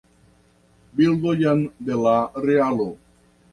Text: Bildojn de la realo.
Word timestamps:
Bildojn 1.01 1.63
de 1.91 2.01
la 2.07 2.17
realo. 2.49 2.91